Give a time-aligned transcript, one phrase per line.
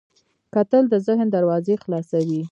[0.53, 2.39] کتل د ذهن دروازې خلاصوي